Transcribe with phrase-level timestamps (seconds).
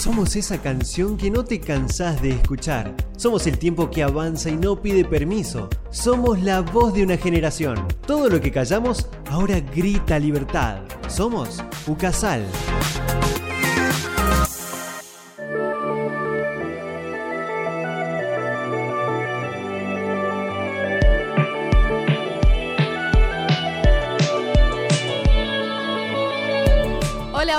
[0.00, 2.94] Somos esa canción que no te cansás de escuchar.
[3.18, 5.68] Somos el tiempo que avanza y no pide permiso.
[5.90, 7.86] Somos la voz de una generación.
[8.06, 10.78] Todo lo que callamos ahora grita libertad.
[11.06, 12.46] Somos Ucasal.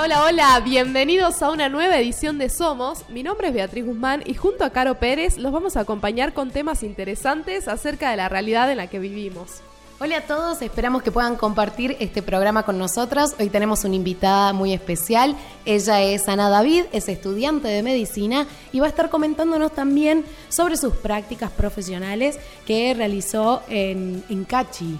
[0.04, 3.08] Hola, hola, bienvenidos a una nueva edición de Somos.
[3.08, 6.50] Mi nombre es Beatriz Guzmán y junto a Caro Pérez los vamos a acompañar con
[6.50, 9.60] temas interesantes acerca de la realidad en la que vivimos.
[10.00, 13.36] Hola a todos, esperamos que puedan compartir este programa con nosotros.
[13.38, 15.36] Hoy tenemos una invitada muy especial.
[15.64, 20.76] Ella es Ana David, es estudiante de medicina y va a estar comentándonos también sobre
[20.78, 24.98] sus prácticas profesionales que realizó en, en Cachi.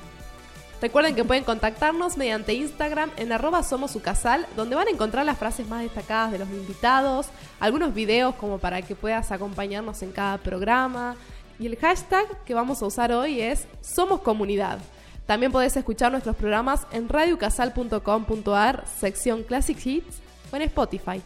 [0.82, 5.68] Recuerden que pueden contactarnos mediante Instagram en arroba somosucasal, donde van a encontrar las frases
[5.68, 7.28] más destacadas de los invitados,
[7.60, 11.14] algunos videos como para que puedas acompañarnos en cada programa.
[11.60, 14.80] Y el hashtag que vamos a usar hoy es Somos Comunidad.
[15.24, 20.18] También podés escuchar nuestros programas en radiocasal.com.ar, sección Classic Hits
[20.52, 21.22] o en Spotify.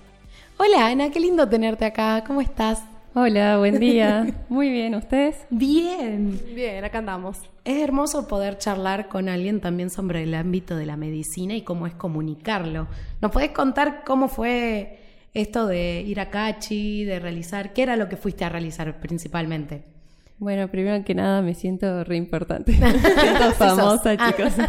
[0.58, 2.22] Hola Ana, qué lindo tenerte acá.
[2.26, 2.82] ¿Cómo estás?
[3.18, 4.26] Hola, buen día.
[4.50, 5.46] Muy bien, ¿ustedes?
[5.48, 6.38] Bien.
[6.54, 7.38] Bien, acá andamos.
[7.64, 11.86] Es hermoso poder charlar con alguien también sobre el ámbito de la medicina y cómo
[11.86, 12.88] es comunicarlo.
[13.22, 14.98] ¿Nos podés contar cómo fue
[15.32, 17.72] esto de ir a Cachi, de realizar?
[17.72, 19.84] ¿Qué era lo que fuiste a realizar principalmente?
[20.36, 22.72] Bueno, primero que nada me siento re importante.
[22.78, 24.52] me siento famosa, chicos.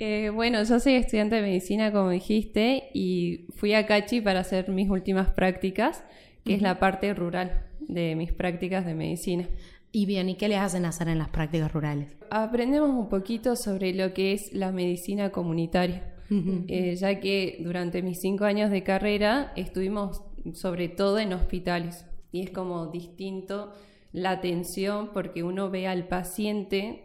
[0.00, 4.68] Eh, bueno, yo soy estudiante de medicina, como dijiste, y fui a Cachi para hacer
[4.68, 6.04] mis últimas prácticas
[6.48, 9.46] que es la parte rural de mis prácticas de medicina.
[9.92, 12.16] Y bien, ¿y qué les hacen hacer en las prácticas rurales?
[12.30, 18.20] Aprendemos un poquito sobre lo que es la medicina comunitaria, eh, ya que durante mis
[18.20, 20.22] cinco años de carrera estuvimos
[20.54, 23.72] sobre todo en hospitales y es como distinto
[24.12, 27.04] la atención porque uno ve al paciente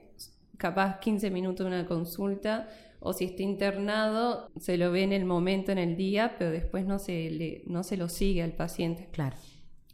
[0.58, 2.70] capaz 15 minutos de una consulta
[3.06, 6.86] o si está internado, se lo ve en el momento, en el día, pero después
[6.86, 9.10] no se, le, no se lo sigue al paciente.
[9.12, 9.36] Claro.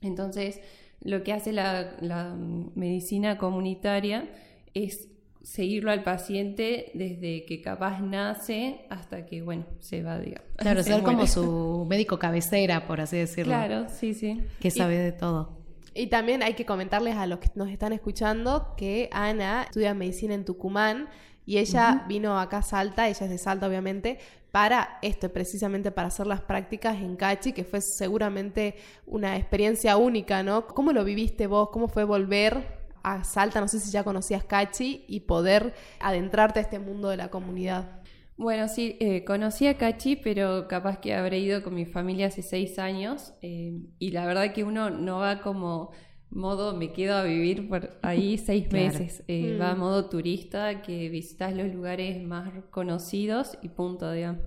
[0.01, 0.61] Entonces,
[1.01, 2.35] lo que hace la,
[2.75, 4.29] medicina comunitaria
[4.75, 5.07] es
[5.41, 10.47] seguirlo al paciente desde que capaz nace hasta que, bueno, se va, digamos.
[10.57, 13.53] Claro, ser como su médico cabecera, por así decirlo.
[13.53, 14.39] Claro, sí, sí.
[14.59, 15.57] Que sabe de todo.
[15.95, 20.35] Y también hay que comentarles a los que nos están escuchando que Ana estudia medicina
[20.35, 21.09] en Tucumán
[21.49, 24.19] y ella vino acá a Salta, ella es de Salta obviamente,
[24.51, 28.75] para esto, precisamente para hacer las prácticas en Cachi, que fue seguramente
[29.07, 30.67] una experiencia única, ¿no?
[30.67, 31.71] ¿Cómo lo viviste vos?
[31.71, 32.67] ¿Cómo fue volver
[33.01, 33.61] a Salta?
[33.61, 37.99] No sé si ya conocías Cachi y poder adentrarte a este mundo de la comunidad.
[38.37, 42.43] Bueno, sí, eh, conocí a Cachi, pero capaz que habré ido con mi familia hace
[42.43, 45.89] seis años eh, y la verdad que uno no va como
[46.31, 49.23] modo me quedo a vivir por ahí seis meses.
[49.27, 49.79] Eh, va a mm.
[49.79, 54.41] modo turista, que visitas los lugares más conocidos y punto, digamos.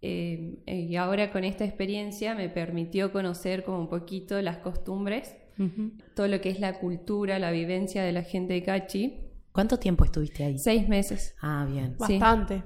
[0.00, 5.34] Eh, eh, y ahora con esta experiencia me permitió conocer como un poquito las costumbres,
[6.14, 9.18] todo lo que es la cultura, la vivencia de la gente de Cachi.
[9.50, 10.56] ¿Cuánto tiempo estuviste ahí?
[10.56, 11.34] Seis meses.
[11.42, 11.96] Ah, bien.
[11.98, 12.58] Bastante.
[12.58, 12.62] Sí,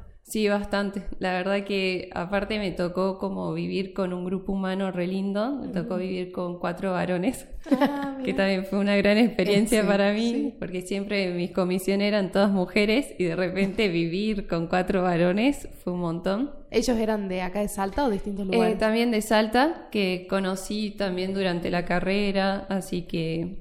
[0.49, 1.03] bastante.
[1.19, 5.69] La verdad que aparte me tocó como vivir con un grupo humano re lindo, me
[5.69, 10.83] tocó vivir con cuatro varones, ah, que también fue una gran experiencia para mí, porque
[10.83, 16.01] siempre mis comisiones eran todas mujeres y de repente vivir con cuatro varones fue un
[16.01, 16.51] montón.
[16.71, 18.79] ¿Ellos eran de acá de Salta o de distintos eh, lugares?
[18.79, 23.59] también de Salta, que conocí también durante la carrera, así que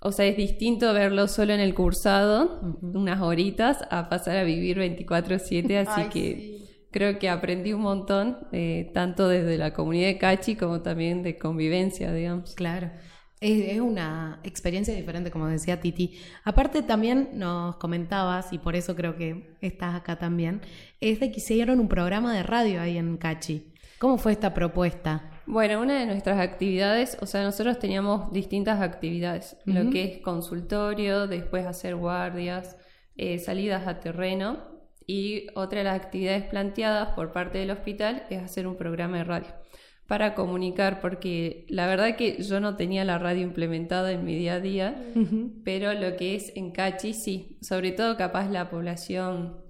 [0.00, 4.78] o sea, es distinto verlo solo en el cursado, unas horitas, a pasar a vivir
[4.78, 6.58] 24/7, así que
[6.90, 11.36] creo que aprendí un montón, eh, tanto desde la comunidad de Cachi como también de
[11.36, 12.54] convivencia, digamos.
[12.54, 12.90] Claro.
[13.40, 16.18] Es, una experiencia diferente, como decía Titi.
[16.44, 20.60] Aparte también nos comentabas, y por eso creo que estás acá también,
[21.00, 23.72] es de que hicieron un programa de radio ahí en Cachi.
[23.98, 25.37] ¿Cómo fue esta propuesta?
[25.50, 31.26] Bueno, una de nuestras actividades, o sea, nosotros teníamos distintas actividades, lo que es consultorio,
[31.26, 32.76] después hacer guardias,
[33.16, 34.58] eh, salidas a terreno.
[35.06, 39.24] Y otra de las actividades planteadas por parte del hospital es hacer un programa de
[39.24, 39.48] radio
[40.06, 44.54] para comunicar, porque la verdad que yo no tenía la radio implementada en mi día
[44.54, 45.02] a día,
[45.64, 49.62] pero lo que es en Cachi sí, sobre todo capaz la población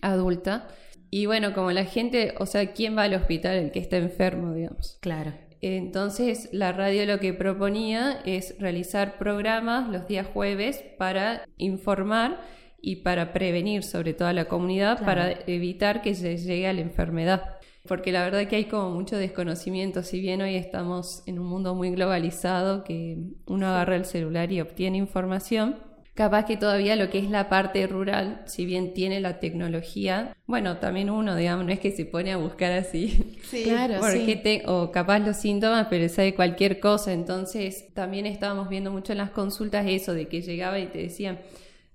[0.00, 0.66] adulta
[1.14, 3.56] y bueno, como la gente, o sea, ¿quién va al hospital?
[3.56, 4.96] El que está enfermo, digamos.
[5.02, 5.34] Claro.
[5.60, 12.40] Entonces, la radio lo que proponía es realizar programas los días jueves para informar
[12.80, 16.80] y para prevenir sobre todo a la comunidad, para evitar que se llegue a la
[16.80, 17.58] enfermedad.
[17.86, 21.74] porque la verdad que hay como mucho desconocimiento, si bien hoy estamos en un mundo
[21.74, 25.76] muy globalizado, que uno agarra el celular y obtiene información,
[26.14, 30.76] capaz que todavía lo que es la parte rural, si bien tiene la tecnología, bueno,
[30.78, 34.42] también uno, digamos, no es que se pone a buscar así, Sí, Claro, porque sí.
[34.42, 39.18] te- o capaz los síntomas, pero sabe cualquier cosa, entonces también estábamos viendo mucho en
[39.18, 41.38] las consultas eso, de que llegaba y te decían,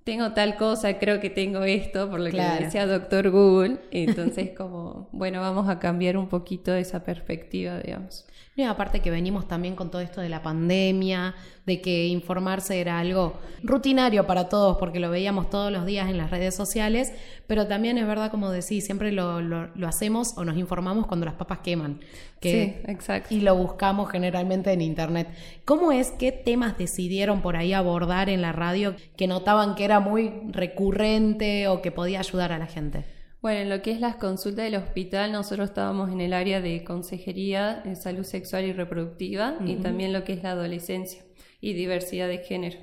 [0.03, 2.59] tengo tal cosa, creo que tengo esto, por lo Claro.
[2.59, 8.25] que decía doctor Google, entonces como, bueno, vamos a cambiar un poquito esa perspectiva, digamos.
[8.57, 11.35] No, y aparte que venimos también con todo esto de la pandemia,
[11.67, 16.17] de que informarse era algo rutinario para todos, porque lo veíamos todos los días en
[16.17, 17.13] las redes sociales,
[17.45, 21.27] pero también es verdad, como decís, siempre lo, lo- lo hacemos o nos informamos cuando
[21.27, 21.99] las papas queman.
[22.39, 23.33] Que, sí, exacto.
[23.33, 25.27] y lo buscamos generalmente en internet.
[25.63, 29.99] ¿Cómo es qué temas decidieron por ahí abordar en la radio que notaban que era
[29.99, 33.05] muy recurrente o que podía ayudar a la gente?
[33.47, 36.83] Bueno, en lo que es las consultas del hospital, nosotros estábamos en el área de
[36.83, 41.23] consejería en salud sexual y reproductiva y también lo que es la adolescencia
[41.61, 42.77] y diversidad de género.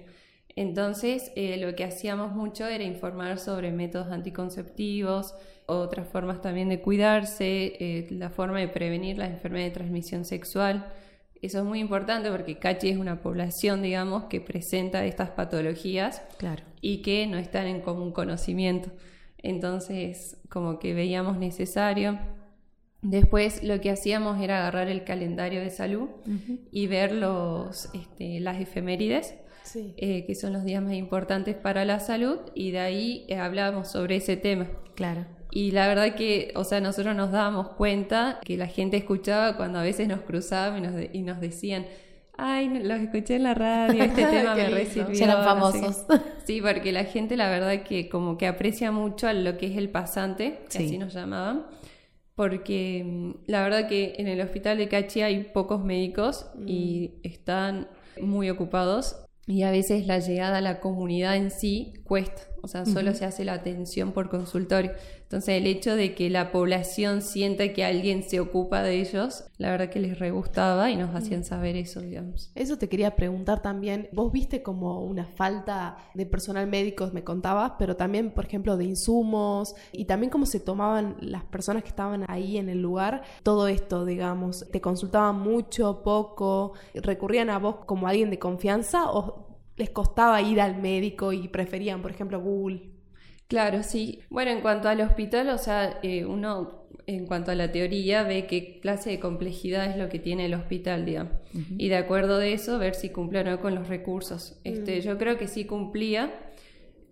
[0.57, 5.35] Entonces, eh, lo que hacíamos mucho era informar sobre métodos anticonceptivos,
[5.67, 10.91] otras formas también de cuidarse, eh, la forma de prevenir las enfermedades de transmisión sexual.
[11.43, 16.63] Eso es muy importante porque Cachi es una población, digamos, que presenta estas patologías Claro.
[16.81, 18.91] y que no están en común conocimiento.
[19.45, 22.19] Entonces, como que veíamos necesario.
[23.03, 26.09] Después lo que hacíamos era agarrar el calendario de salud
[26.73, 29.95] y ver los, este, las efemérides, Sí.
[29.99, 33.89] eh, que son los días más importantes para la salud, y de ahí eh, hablábamos
[33.89, 34.67] sobre ese tema.
[34.95, 35.27] Claro.
[35.51, 39.79] Y la verdad que, o sea, nosotros nos dábamos cuenta que la gente escuchaba cuando
[39.79, 41.87] a veces nos cruzaban y nos, de- y nos decían,
[42.37, 45.09] ay, los escuché en la radio, este tema me recibió.
[45.25, 45.83] Eran no sé qué".
[45.85, 46.07] famosos.
[46.45, 49.77] Sí, porque la gente la verdad que como que aprecia mucho a lo que es
[49.79, 50.85] el pasante, que Sí.
[50.87, 51.67] así nos llamaban,
[52.35, 57.89] porque mm, la verdad que en el hospital de Cachi hay pocos médicos y están
[58.21, 62.87] muy ocupados y a veces la llegada a la comunidad en sí cuesta, o sea,
[62.87, 64.93] solo se hace la atención por consultorio.
[65.25, 69.71] Entonces el hecho de que la población sienta que alguien se ocupa de ellos, la
[69.71, 72.51] verdad que les re gustaba y nos hacían saber eso, digamos.
[72.55, 74.09] Eso te quería preguntar también.
[74.13, 78.85] Vos viste como una falta de personal médico, me contabas, pero también, por ejemplo, de
[78.85, 83.69] insumos y también cómo se tomaban las personas que estaban ahí en el lugar todo
[83.69, 84.67] esto, digamos.
[84.73, 86.73] ¿Te consultaban mucho, poco?
[86.95, 92.03] ¿Recurrían a vos como alguien de confianza o les costaba ir al médico y preferían,
[92.03, 92.95] por ejemplo, Google?
[93.49, 94.21] Claro, sí.
[94.31, 98.47] Bueno, en cuanto al hospital, o sea, eh, uno, en cuanto a la teoría, ve
[98.47, 101.35] qué clase de complejidad es lo que tiene el hospital, digamos.
[101.77, 104.59] Y de acuerdo de eso, ver si cumple o no con los recursos.
[104.65, 106.33] Este, Yo creo que sí cumplía.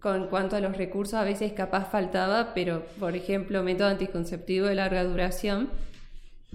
[0.00, 4.74] Con cuanto a los recursos, a veces capaz faltaba, pero, por ejemplo, método anticonceptivo de
[4.74, 5.70] larga duración,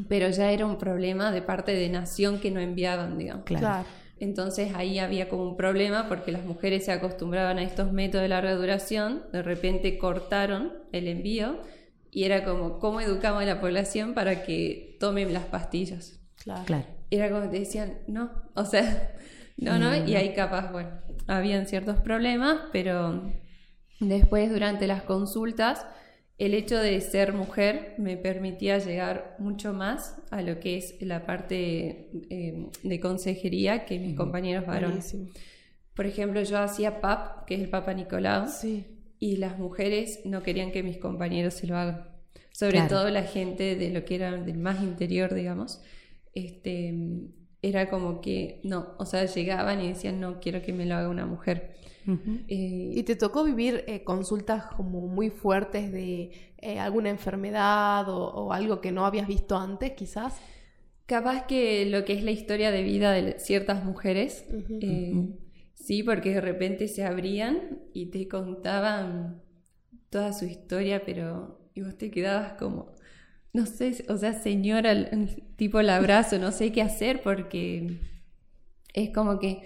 [0.09, 3.45] pero ya era un problema de parte de nación que no enviaban, digamos.
[3.45, 3.85] Claro.
[4.19, 8.29] Entonces ahí había como un problema porque las mujeres se acostumbraban a estos métodos de
[8.29, 11.59] larga duración, de repente cortaron el envío
[12.11, 16.19] y era como, ¿cómo educamos a la población para que tomen las pastillas?
[16.43, 16.63] Claro.
[16.65, 16.85] Claro.
[17.11, 19.15] Era como te decían, no, o sea,
[19.57, 20.89] no, no, y ahí capaz, bueno,
[21.27, 23.31] habían ciertos problemas, pero
[23.99, 25.85] después durante las consultas,
[26.37, 31.25] el hecho de ser mujer me permitía llegar mucho más a lo que es la
[31.25, 35.13] parte eh, de consejería que mis compañeros varones.
[35.13, 35.29] Buenísimo.
[35.95, 38.85] Por ejemplo, yo hacía PAP, que es el Papa Nicolau, Sí.
[39.19, 42.07] y las mujeres no querían que mis compañeros se lo hagan.
[42.51, 42.89] Sobre Claro.
[42.89, 45.81] todo la gente de lo que era del más interior, digamos.
[46.35, 46.93] Este,
[47.69, 51.09] era como que no, o sea, llegaban y decían, no quiero que me lo haga
[51.09, 51.75] una mujer.
[52.47, 58.29] Eh, ¿Y te tocó vivir eh, consultas como muy fuertes de eh, alguna enfermedad o,
[58.29, 60.39] o algo que no habías visto antes, quizás?
[61.07, 64.45] Capaz que lo que es la historia de vida de ciertas mujeres,
[64.81, 65.13] eh,
[65.73, 69.41] sí, porque de repente se abrían y te contaban
[70.09, 72.91] toda su historia, pero y vos te quedabas como,
[73.53, 74.93] no sé, o sea, señora,
[75.55, 77.99] tipo el abrazo, no sé qué hacer porque
[78.93, 79.63] es como que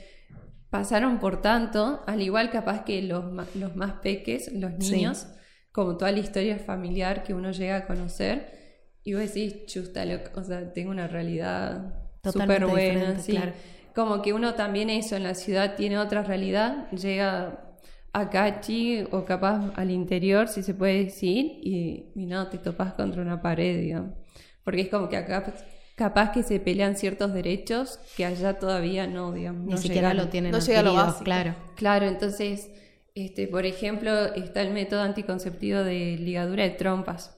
[0.70, 4.94] pasaron por tanto, al igual capaz que los, los más peques, los Sí.
[4.96, 5.28] niños,
[5.72, 8.60] como toda la historia familiar que uno llega a conocer,
[9.04, 13.32] y vos decís, chusta, lo- o sea, tengo una realidad súper buena, sí.
[13.34, 13.54] claro.
[13.96, 17.71] Como que uno también eso en la ciudad tiene otra realidad, llega
[18.14, 22.94] a Cachi o capaz al interior, si se puede decir, y, y no, te topas
[22.94, 24.12] contra una pared, digamos.
[24.64, 25.54] Porque es como que acá
[25.96, 29.66] capaz que se pelean ciertos derechos que allá todavía no, digamos.
[29.66, 31.24] Ni no siquiera lo tienen No llega a lo básico.
[31.24, 31.56] claro.
[31.76, 32.70] Claro, entonces,
[33.16, 37.36] este, por ejemplo, está el método anticonceptivo de ligadura de trompas.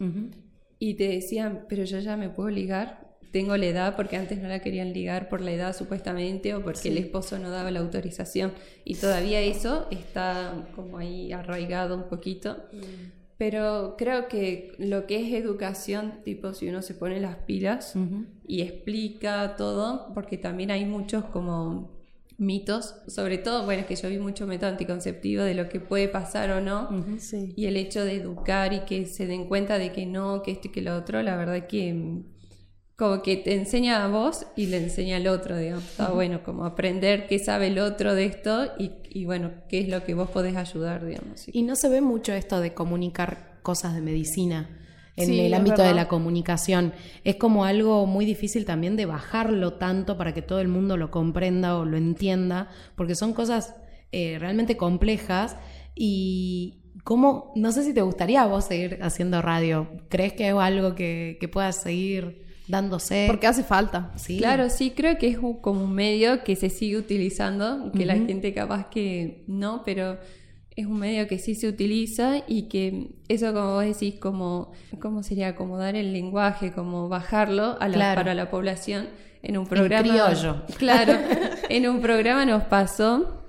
[0.79, 4.47] Y te decían, pero yo ya me puedo ligar, tengo la edad porque antes no
[4.47, 8.53] la querían ligar por la edad supuestamente o porque el esposo no daba la autorización
[8.85, 12.57] y todavía eso está como ahí arraigado un poquito.
[12.71, 13.11] Mm.
[13.39, 17.95] Pero creo que lo que es educación, tipo si uno se pone las pilas
[18.47, 21.91] y explica todo, porque también hay muchos como
[22.37, 26.07] mitos, sobre todo, bueno, es que yo vi mucho método anticonceptivo de lo que puede
[26.07, 26.89] pasar o no,
[27.55, 30.67] y el hecho de educar y que se den cuenta de que no, que esto
[30.67, 32.23] y que lo otro, la verdad que
[33.03, 35.83] como que te enseña a vos y le enseña al otro, digamos.
[35.83, 39.89] Está bueno como aprender qué sabe el otro de esto y, y, bueno, qué es
[39.89, 41.45] lo que vos podés ayudar, digamos.
[41.51, 44.69] Y no se ve mucho esto de comunicar cosas de medicina
[45.17, 46.93] en el ámbito de la comunicación.
[47.25, 51.11] Es como algo muy difícil también de bajarlo tanto para que todo el mundo lo
[51.11, 53.75] comprenda o lo entienda, porque son cosas
[54.13, 55.57] eh, realmente complejas
[55.93, 56.79] y...
[57.03, 57.51] ¿Cómo?
[57.57, 59.89] No sé si te gustaría a vos seguir haciendo radio.
[60.07, 63.25] ¿Crees que es algo que, que puedas seguir dándose.
[63.27, 64.11] Porque hace falta.
[64.15, 64.37] Sí.
[64.37, 68.53] Claro, sí, creo que es como un medio que se sigue utilizando, que la gente
[68.53, 70.17] capaz que no, pero
[70.75, 75.23] es un medio que sí se utiliza y que eso como vos decís, como, ¿cómo
[75.23, 75.49] sería?
[75.49, 79.07] Acomodar el lenguaje, como bajarlo a la, para la población
[79.41, 80.01] en un programa.
[80.01, 80.63] criollo.
[80.77, 81.13] Claro,
[81.69, 83.43] en un programa nos pasó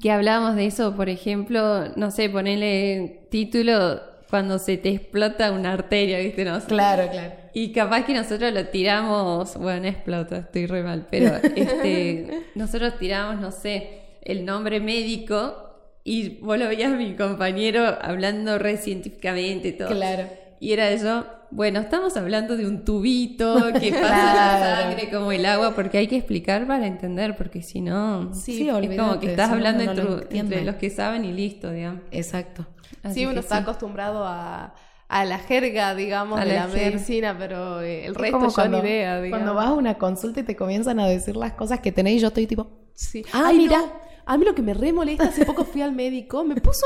[0.00, 5.72] que hablábamos de eso, por ejemplo, no sé, ponerle título cuando se te explota una
[5.72, 6.44] arteria, ¿viste?
[6.44, 7.32] No Claro, claro.
[7.54, 13.40] Y capaz que nosotros lo tiramos, bueno, explota, estoy re mal, pero este, nosotros tiramos,
[13.40, 15.64] no sé, el nombre médico
[16.04, 19.88] y vos lo veías a mi compañero hablando re científicamente y todo.
[19.88, 20.28] Claro.
[20.60, 25.44] Y era eso, bueno, estamos hablando de un tubito que pasa la sangre como el
[25.46, 29.50] agua, porque hay que explicar para entender, porque si no, sí, es como que estás
[29.50, 29.82] hablando
[30.30, 32.02] entre, los que saben y listo, digamos.
[32.10, 32.66] Exacto.
[33.12, 34.74] sí, uno está acostumbrado a,
[35.10, 39.44] la jerga, digamos, de la, medicina, pero eh, el resto ya ni idea, digamos.
[39.44, 42.28] Cuando vas a una consulta y te comienzan a decir las cosas que tenéis, yo
[42.28, 43.24] estoy tipo, sí.
[43.32, 43.82] ah, mira.
[44.26, 46.84] A mí lo que me re molesta, hace poco fui al médico, me puso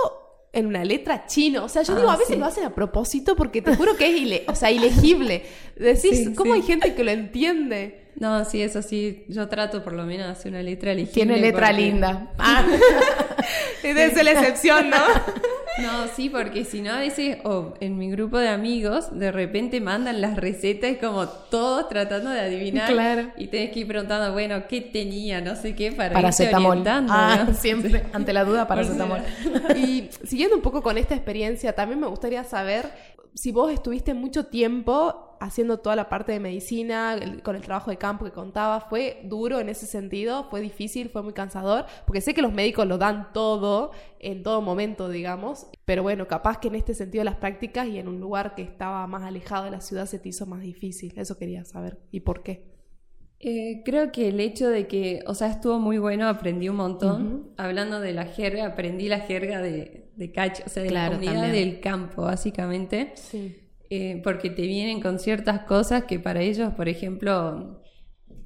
[0.52, 1.64] en una letra chino.
[1.64, 4.10] O sea, yo digo, ah, a veces lo hacen a propósito porque te juro que
[4.10, 5.44] es ile o sea, ilegible.
[5.76, 8.02] Decís, ¿cómo hay gente que lo entiende?
[8.16, 9.24] No, sí, eso sí.
[9.28, 11.12] Yo trato por lo menos de hacer una letra legible.
[11.12, 12.32] Tiene letra linda.
[12.38, 12.64] Ah.
[13.82, 14.96] es la excepción, ¿no?
[15.78, 19.80] No, sí, porque si no, a veces, o en mi grupo de amigos, de repente
[19.80, 22.92] mandan las recetas como todos tratando de adivinar.
[22.92, 23.30] Claro.
[23.36, 25.40] Y tenés que ir preguntando, bueno, ¿qué tenía?
[25.40, 26.82] No sé qué, para paracetamol.
[26.86, 29.20] Ah, siempre, ante la duda, paracetamol.
[29.76, 32.90] y siguiendo un poco con esta experiencia, también me gustaría saber
[33.34, 37.96] si vos estuviste mucho tiempo haciendo toda la parte de medicina, con el trabajo de
[37.96, 40.44] campo que contaba, ¿fue duro en ese sentido?
[40.50, 41.08] ¿Fue difícil?
[41.08, 41.86] ¿Fue muy cansador?
[42.06, 46.58] Porque sé que los médicos lo dan todo, en todo momento, digamos, pero bueno, capaz
[46.58, 49.72] que en este sentido las prácticas y en un lugar que estaba más alejado de
[49.72, 51.12] la ciudad se te hizo más difícil.
[51.16, 51.98] Eso quería saber.
[52.10, 52.72] ¿Y por qué?
[53.40, 57.50] Eh, creo que el hecho de que, o sea, estuvo muy bueno, aprendí un montón.
[57.56, 61.50] Hablando de la jerga, aprendí la jerga de, de Cacho, o sea, de la comunidad
[61.50, 63.10] del campo, básicamente.
[63.16, 63.61] Sí.
[63.94, 67.82] Eh, porque te vienen con ciertas cosas que para ellos, por ejemplo,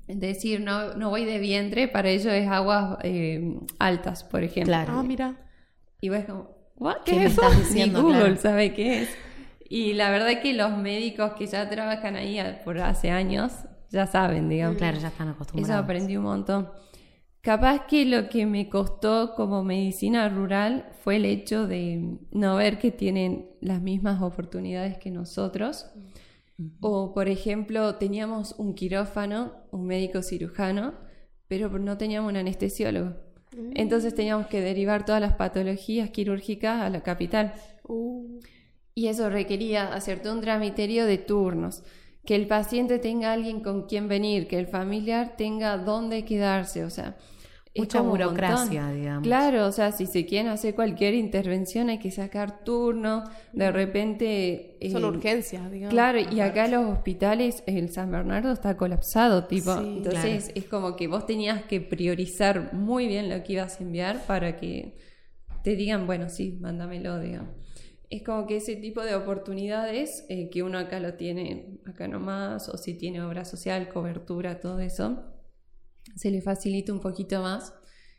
[0.08, 4.72] decir no, no voy de vientre, para ellos es aguas eh, altas, por ejemplo.
[4.72, 4.94] Claro.
[4.96, 5.36] Ah, mira.
[6.00, 6.50] Y vos como,
[7.04, 7.48] ¿qué, es eso?
[7.58, 9.08] Diciendo, Ni Google sabe qué es.
[9.68, 13.52] Y la verdad es que los médicos que ya trabajan ahí por hace años
[13.90, 14.78] ya saben, digamos.
[14.78, 15.70] Claro, ya están acostumbrados.
[15.70, 16.68] Eso aprendí un montón.
[17.46, 22.80] Capaz que lo que me costó como medicina rural fue el hecho de no ver
[22.80, 25.86] que tienen las mismas oportunidades que nosotros.
[26.80, 30.94] O, por ejemplo, teníamos un quirófano, un médico cirujano,
[31.46, 33.10] pero no teníamos un anestesiólogo.
[33.56, 33.70] Mm.
[33.76, 37.54] Entonces teníamos que derivar todas las patologías quirúrgicas a la capital.
[37.86, 38.40] Uh.
[38.92, 41.84] Y eso requería hacerte un tramiterio de turnos,
[42.24, 46.90] que el paciente tenga alguien con quien venir, que el familiar tenga dónde quedarse, o
[46.90, 47.16] sea,
[47.78, 49.22] Mucha burocracia, digamos.
[49.22, 54.78] Claro, o sea, si se quieren hacer cualquier intervención hay que sacar turno, de repente...
[54.90, 55.92] Son eh, urgencias, digamos.
[55.92, 61.08] Claro, y acá los hospitales, el San Bernardo está colapsado, tipo, entonces es como que
[61.08, 64.96] vos tenías que priorizar muy bien lo que ibas a enviar para que
[65.62, 67.50] te digan, bueno, sí, mándamelo, digamos.
[68.08, 72.68] Es como que ese tipo de oportunidades eh, que uno acá lo tiene acá nomás,
[72.68, 75.24] o si tiene obra social, cobertura, todo eso,
[76.14, 77.74] se le facilita un poquito más.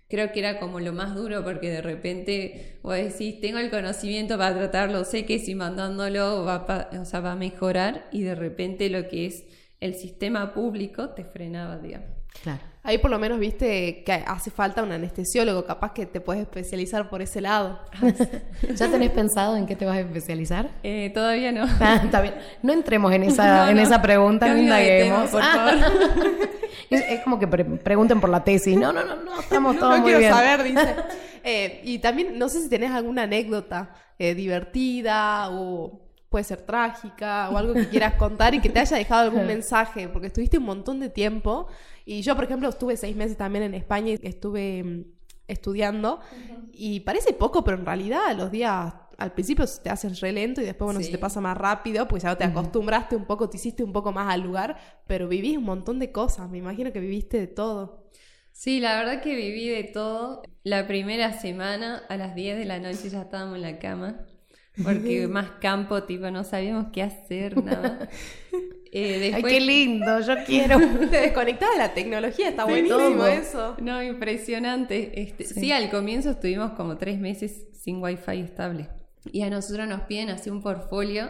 [0.10, 4.38] Creo que era como lo más duro porque de repente vos decís, tengo el conocimiento
[4.38, 9.26] para tratarlo, sé que si mandándolo va, va a mejorar y de repente lo que
[9.26, 9.44] es
[9.80, 12.10] el sistema público te frenaba, digamos.
[12.42, 12.62] Claro.
[12.88, 17.10] Ahí por lo menos viste que hace falta un anestesiólogo, capaz que te puedes especializar
[17.10, 17.82] por ese lado.
[18.76, 20.70] ¿Ya tenés pensado en qué te vas a especializar?
[20.84, 21.66] Eh, todavía no.
[21.82, 22.36] Ah, está bien.
[22.64, 23.82] No entremos en esa, No, en no.
[23.84, 25.30] esa pregunta, no indaguemos.
[25.32, 25.76] por Ah.
[26.90, 28.78] es, es como que pre- pregunten por la tesis.
[28.78, 30.32] No, no, no, no, estamos todos no muy quiero bien.
[30.34, 30.96] saber, dice.
[31.44, 37.50] Eh, y también, no sé si tenés alguna anécdota eh, divertida o puede ser trágica
[37.50, 40.66] o algo que quieras contar y que te haya dejado algún mensaje, porque estuviste un
[40.66, 41.68] montón de tiempo.
[42.06, 45.04] Y yo, por ejemplo, estuve seis meses también en España y estuve mm,
[45.48, 46.20] estudiando.
[46.72, 50.62] Y parece poco, pero en realidad los días al principio se te hacen re lento
[50.62, 53.58] y después, bueno, se te pasa más rápido, pues ya te acostumbraste un poco, te
[53.58, 56.50] hiciste un poco más al lugar, pero vivís un montón de cosas.
[56.50, 58.08] Me imagino que viviste de todo.
[58.52, 60.44] Sí, la verdad que viví de todo.
[60.64, 64.26] La primera semana a las 10 de la noche ya estábamos en la cama.
[64.84, 68.10] Porque más campo, tipo, no sabíamos qué hacer, nada.
[68.90, 70.80] Eh, Ay, después, qué lindo, yo quiero.
[71.12, 73.76] Te desconectás de la tecnología, está buenísimo eso.
[73.82, 75.22] No, impresionante.
[75.22, 75.74] Este, sí.
[75.74, 78.88] al comienzo estuvimos como tres meses sin wifi estable.
[79.32, 81.30] Y a nosotros nos piden así un portfolio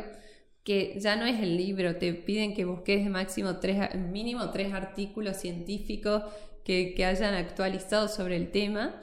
[0.63, 4.71] que ya no es el libro, te piden que busques de máximo tres, mínimo tres
[4.71, 6.23] artículos científicos
[6.63, 9.01] que, que hayan actualizado sobre el tema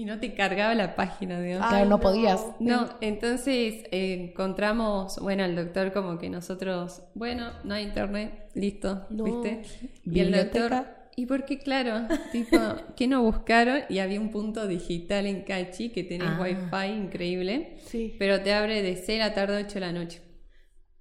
[0.00, 1.66] y no te cargaba la página, digamos.
[1.68, 2.40] Claro, no podías.
[2.60, 9.06] No, entonces eh, encontramos, bueno, el doctor como que nosotros, bueno, no hay internet, listo,
[9.10, 9.24] No.
[9.24, 9.62] ¿viste?
[10.04, 11.10] Y el doctor, Biblioteca.
[11.16, 12.56] y porque claro, tipo,
[12.96, 13.80] ¿qué no buscaron?
[13.88, 16.40] Y había un punto digital en Cachi que tenés Ah.
[16.42, 18.14] wifi increíble, Sí.
[18.20, 20.22] pero te abre de 6 de la tarde a 8 de la noche.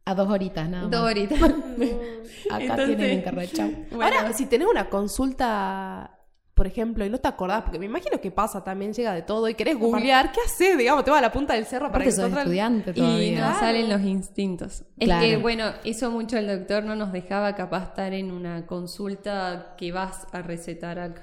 [0.05, 0.91] A dos horitas nada más.
[0.91, 1.37] Dos horitas.
[2.49, 3.69] Acá Entonces- tienen internet, chau.
[4.01, 6.16] Ahora, si tenés una consulta,
[6.57, 9.47] por ejemplo, y no te acordás, porque me imagino que pasa también, llega de todo,
[9.47, 10.77] y querés googlear, ¿qué haces?
[10.77, 12.43] Digamos, te vas a la punta del cerro para Aparte sos encontrar...
[12.45, 13.59] estudiante Y Claro.
[13.59, 14.83] salen los instintos.
[14.99, 15.23] Claro.
[15.23, 19.75] Es que, bueno, eso mucho el doctor no nos dejaba capaz estar en una consulta
[19.77, 21.21] que vas a recetar algo.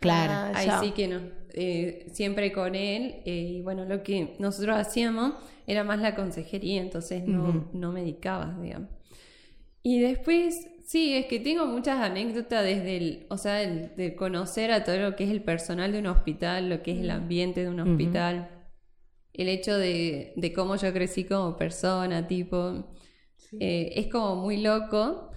[0.00, 0.32] Claro.
[0.32, 0.80] Ah, Ahí ya.
[0.80, 1.20] sí que no.
[1.54, 3.22] Eh, siempre con él.
[3.24, 5.32] eh, y bueno, lo que nosotros hacíamos
[5.66, 8.90] era más la consejería, entonces no, no medicabas, digamos.
[9.82, 14.70] Y después, sí, es que tengo muchas anécdotas desde el, o sea, el- de conocer
[14.72, 17.62] a todo lo que es el personal de un hospital, lo que es el ambiente
[17.62, 18.50] de un hospital,
[19.34, 22.84] el hecho de, de cómo yo crecí como persona, tipo,
[23.60, 25.30] eh, es como muy loco.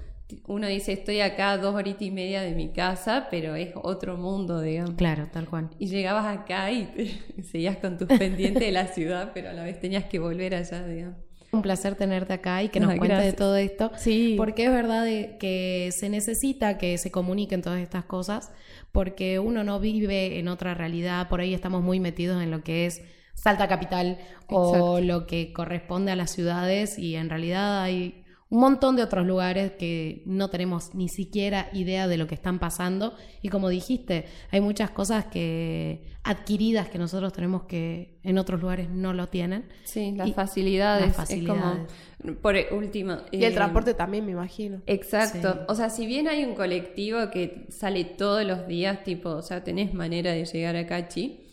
[0.48, 4.62] Uno dice, estoy acá dos horitas y media de mi casa, pero es otro mundo,
[4.62, 4.96] digamos.
[4.96, 5.70] Claro, tal cual.
[5.80, 9.64] Y llegabas acá y te- seguías con tus pendientes de la ciudad, pero a la
[9.64, 11.18] vez tenías que volver allá, digamos.
[11.52, 13.92] Un placer tenerte acá y que nos Ay, cuentes de todo esto.
[13.98, 14.36] Sí.
[14.38, 18.52] Porque es verdad de que se necesita que se comuniquen todas estas cosas,
[18.92, 22.86] porque uno no vive en otra realidad, por ahí estamos muy metidos en lo que
[22.86, 23.02] es
[23.34, 24.18] Salta Capital
[24.50, 29.26] o lo que corresponde a las ciudades y en realidad hay un montón de otros
[29.28, 34.26] lugares que no tenemos ni siquiera idea de lo que están pasando y como dijiste,
[34.52, 39.68] hay muchas cosas que adquiridas que nosotros tenemos que en otros lugares no lo tienen.
[39.84, 41.08] Sí, las Y- facilidades.
[41.08, 41.90] las facilidades.
[42.20, 43.18] Es como, por último.
[43.32, 44.82] Y el eh, transporte también, me imagino.
[44.88, 45.54] Exacto.
[45.54, 45.60] Sí.
[45.68, 49.64] O sea, si bien hay un colectivo que sale todos los días, tipo, o sea,
[49.64, 51.44] tenés manera de llegar a Cachi.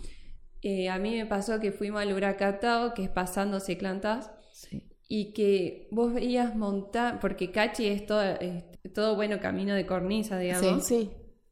[0.63, 4.83] eh, a mí me pasó que fuimos al Huracatao, que es pasando Seclantás, Sí.
[5.09, 8.65] Y que vos veías montar, porque Cachi es todo, es
[8.95, 10.85] todo bueno camino de cornisa, digamos.
[10.87, 11.11] Sí.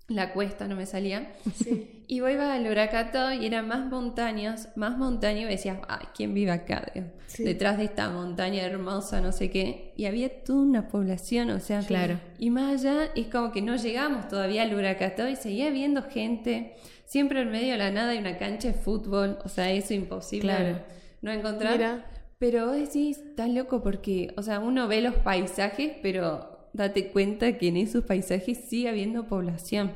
[0.09, 1.33] La cuesta no me salía.
[1.55, 2.05] Sí.
[2.09, 6.35] Y vos ibas al Huracatao y eran más montañas, más montañas, y decías, ay, ¿quién
[6.35, 6.93] vive acá?
[7.29, 7.45] Sí.
[7.45, 9.95] Detrás de esta montaña hermosa, no sé qué.
[9.97, 12.21] Y había toda una población, o sea, Claro.
[12.39, 16.75] y más allá es como que no llegamos todavía al Huracatao y seguía viendo gente.
[17.07, 20.53] Siempre en medio de la nada hay una cancha de fútbol, o sea, eso imposible
[20.55, 20.79] Claro.
[21.23, 21.73] no encontrar.
[21.79, 22.07] Mira.
[22.43, 27.57] Pero vos decís, estás loco porque, o sea, uno ve los paisajes, pero date cuenta
[27.57, 29.93] que en esos paisajes sigue habiendo población.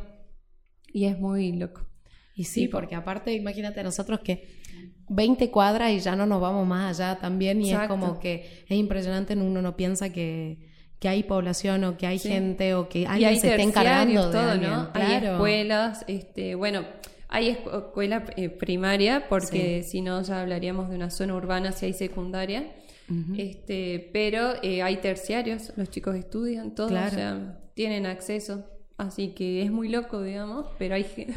[0.92, 1.80] Y es muy loco.
[2.36, 4.46] Y sí, porque aparte, imagínate nosotros que
[5.08, 7.94] 20 cuadras y ya no nos vamos más allá también y Exacto.
[7.94, 10.68] es como que es impresionante, uno no piensa que,
[11.00, 12.28] que hay población o que hay Sí.
[12.28, 14.70] gente o que y alguien hay se esté encargando de todo, alguien.
[14.70, 14.88] ¿no?
[14.94, 15.32] Hay Claro.
[15.32, 16.84] escuelas, este, bueno,
[17.28, 21.86] hay escu- escuela eh, primaria, porque si no ya hablaríamos de una zona urbana si
[21.86, 22.72] hay secundaria.
[23.36, 27.06] Este, pero eh, hay terciarios, los chicos estudian, todos, Claro.
[27.08, 28.64] o sea, tienen acceso.
[28.96, 31.34] Así que es muy loco, digamos, pero hay gente.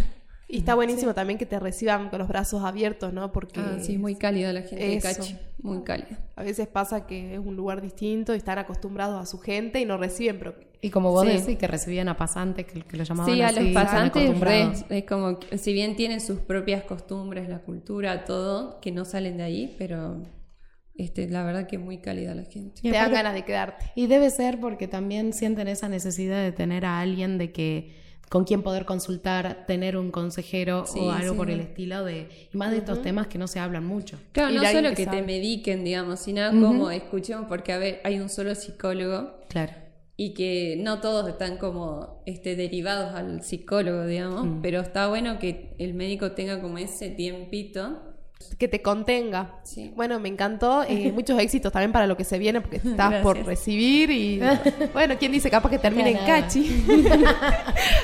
[0.47, 3.31] Y está buenísimo también que te reciban con los brazos abiertos, ¿no?
[3.31, 5.07] Porque Ah, sí, muy cálida la gente de Eso.
[5.19, 6.17] Cachi, muy cálida.
[6.35, 9.85] a veces pasa que es un lugar distinto y están acostumbrados a su gente y
[9.85, 11.33] no reciben, pero Y como vos Sí.
[11.37, 14.67] decís que recibían a pasantes, que, que lo llamaban Sí, a así, los pasantes re,
[14.89, 19.37] es como, que, si bien tienen sus propias costumbres, la cultura, todo, que no salen
[19.37, 20.21] de ahí, pero
[20.95, 22.79] este, la verdad que muy cálida la gente.
[22.81, 23.91] Y te dan ganas de quedarte.
[23.95, 27.93] Y debe ser porque también sienten esa necesidad de tener a alguien de que
[28.29, 31.37] con quién poder consultar, tener un consejero Sí, o algo sí.
[31.37, 34.19] por el estilo de, y más de estos temas que no se hablan mucho.
[34.33, 37.99] Claro, Y no solo que que, te mediquen, digamos, sino como escuchemos, porque a ver,
[38.03, 39.73] hay un solo psicólogo Claro.
[40.21, 44.61] Y que no todos están como este, derivados al psicólogo, digamos, Mm.
[44.61, 48.01] pero está bueno que el médico tenga como ese tiempito.
[48.57, 49.55] Que te contenga.
[49.63, 49.93] Sí.
[49.95, 50.83] Bueno, me encantó.
[50.83, 53.21] eh, muchos éxitos también para lo que se viene, porque estás Gracias.
[53.23, 54.41] por recibir y.
[54.93, 55.49] Bueno, ¿quién dice?
[55.49, 56.17] Capaz que termine en.
[56.25, 56.83] Cachi.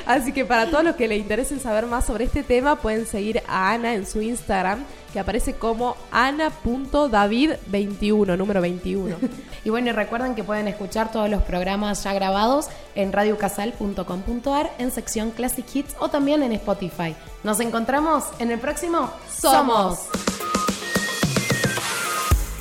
[0.06, 3.42] Así que para todos los que le interesen saber más sobre este tema, pueden seguir
[3.46, 4.84] a Ana en su Instagram,
[5.16, 9.16] que aparece como ana.david21, número 21.
[9.64, 14.92] Y bueno, y recuerden que pueden escuchar todos los programas ya grabados en radiocasal.com.ar en
[14.92, 17.16] sección Classic Hits o también en Spotify.
[17.42, 20.06] Nos encontramos en el próximo Somos.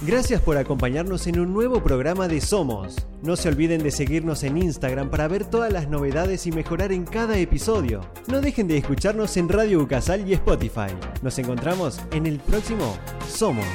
[0.06, 3.08] Gracias por acompañarnos en un nuevo programa de Somos.
[3.24, 7.06] No se olviden de seguirnos en Instagram para ver todas las novedades y mejorar en
[7.06, 8.02] cada episodio.
[8.28, 10.94] No dejen de escucharnos en Radio Ucasal y Spotify.
[11.24, 12.96] Nos encontramos en el próximo
[13.28, 13.66] Somos.